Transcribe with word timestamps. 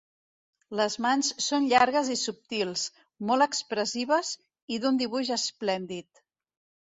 Les 0.77 0.93
mans 1.05 1.27
són 1.47 1.65
llargues 1.73 2.09
i 2.15 2.15
subtils, 2.21 2.85
molt 3.31 3.47
expressives 3.47 4.33
i 4.77 4.79
d'un 4.85 4.97
dibuix 5.03 5.33
esplèndid. 5.39 6.25